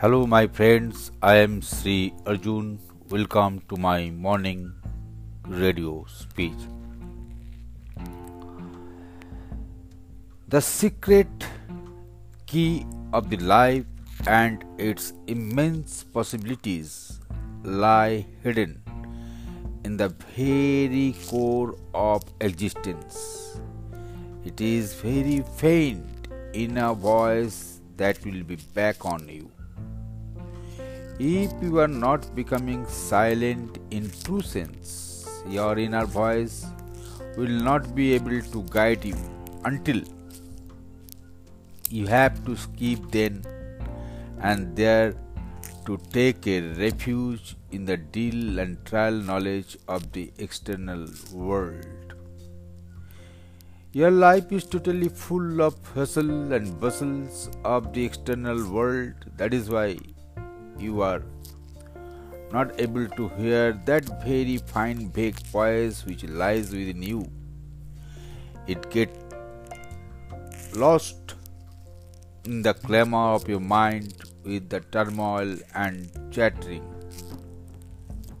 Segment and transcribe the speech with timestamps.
[0.00, 1.10] Hello, my friends.
[1.20, 2.78] I am Sri Arjun.
[3.10, 4.72] Welcome to my morning
[5.46, 6.62] radio speech.
[10.48, 11.44] The secret
[12.46, 13.84] key of the life
[14.26, 17.20] and its immense possibilities
[17.62, 18.82] lie hidden
[19.84, 23.60] in the very core of existence.
[24.46, 29.50] It is very faint in a voice that will be back on you.
[31.22, 36.64] If you are not becoming silent in true sense, your inner voice
[37.36, 39.16] will not be able to guide you
[39.66, 40.00] until
[41.90, 43.44] you have to skip then
[44.38, 45.12] and there
[45.84, 52.14] to take a refuge in the deal and trial knowledge of the external world.
[53.92, 59.26] Your life is totally full of hustle and bustles of the external world.
[59.36, 59.98] That is why
[60.80, 61.22] you are
[62.52, 67.30] not able to hear that very fine big voice which lies within you.
[68.66, 69.16] It gets
[70.74, 71.34] lost
[72.44, 74.14] in the clamor of your mind
[74.44, 76.84] with the turmoil and chattering.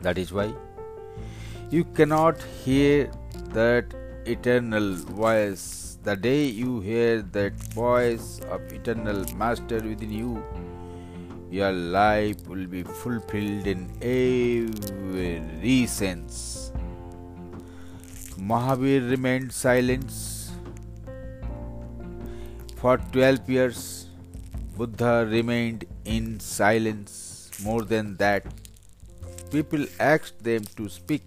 [0.00, 0.52] That is why
[1.70, 3.10] you cannot hear
[3.50, 3.94] that
[4.26, 5.98] eternal voice.
[6.02, 10.42] The day you hear that voice of eternal master within you,
[11.56, 16.72] your life will be fulfilled in every sense.
[18.50, 20.10] Mahavir remained silent
[22.76, 24.06] for 12 years.
[24.78, 27.50] Buddha remained in silence.
[27.62, 28.46] More than that,
[29.50, 31.22] people asked them to speak,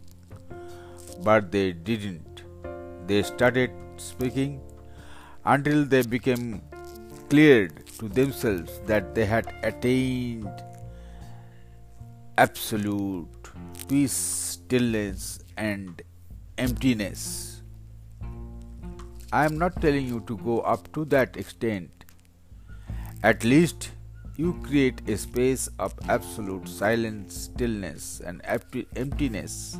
[1.23, 2.41] but they didn't.
[3.05, 4.59] They started speaking
[5.45, 6.63] until they became
[7.29, 10.63] cleared to themselves that they had attained
[12.37, 13.27] absolute
[13.87, 16.01] peace, stillness, and
[16.57, 17.61] emptiness.
[19.31, 21.89] I am not telling you to go up to that extent
[23.25, 23.89] at least
[24.37, 28.39] you create a space of absolute silence, stillness, and
[28.95, 29.79] emptiness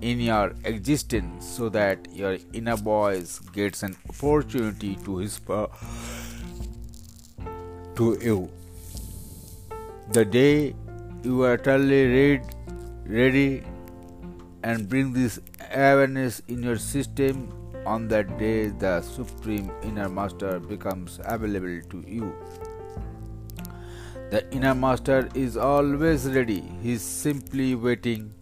[0.00, 5.68] in your existence so that your inner voice gets an opportunity to whisper
[7.96, 8.50] to you.
[10.12, 10.74] The day
[11.22, 12.42] you are totally read,
[13.04, 13.64] ready
[14.62, 15.40] and bring this
[15.72, 17.48] awareness in your system
[17.86, 22.34] on that day, the Supreme Inner Master becomes available to you.
[24.30, 28.32] The Inner Master is always ready, he is simply waiting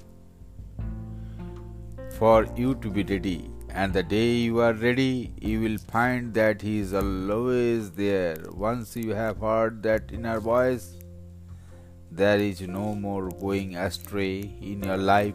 [2.18, 3.53] for you to be ready.
[3.74, 8.36] And the day you are ready, you will find that He is always there.
[8.52, 10.94] Once you have heard that inner voice,
[12.10, 15.34] there is no more going astray in your life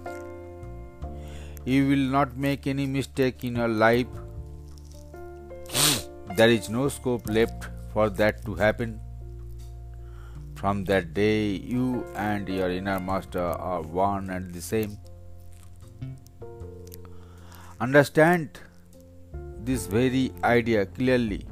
[1.66, 4.08] you will not make any mistake in your life.
[6.38, 9.00] there is no scope left for that to happen.
[10.56, 14.98] From that day, you and your inner master are one and the same.
[17.82, 18.60] Understand
[19.64, 21.46] this very idea clearly.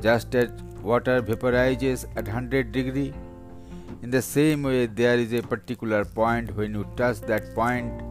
[0.00, 0.50] Just as
[0.82, 3.12] water vaporizes at 100 degree,
[4.02, 8.02] in the same way there is a particular point when you touch that point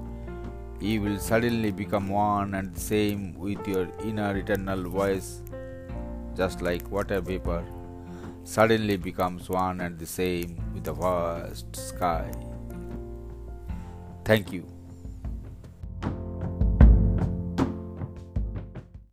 [0.82, 5.42] you will suddenly become one and same with your inner eternal voice,
[6.36, 7.64] just like water vapor
[8.44, 12.30] suddenly becomes one and the same with the vast sky.
[14.26, 14.73] Thank you.